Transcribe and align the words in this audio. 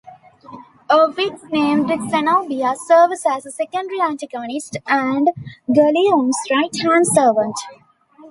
A 0.89 1.11
witch 1.11 1.43
named 1.51 1.85
Xenobia 1.89 2.75
serves 2.75 3.23
as 3.29 3.45
a 3.45 3.51
secondary 3.51 4.01
antagonist 4.01 4.77
and 4.87 5.27
Ghaleon's 5.69 6.39
right 6.49 6.75
hand 6.81 7.05
servant. 7.05 7.55